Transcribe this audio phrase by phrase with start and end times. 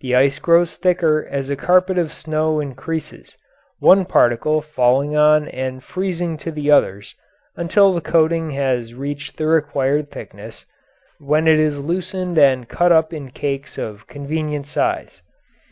[0.00, 3.36] The ice grows thicker as a carpet of snow increases,
[3.78, 7.14] one particle falling on and freezing to the others
[7.54, 10.66] until the coating has reached the required thickness,
[11.20, 15.22] when it is loosened and cut up in cakes of convenient size.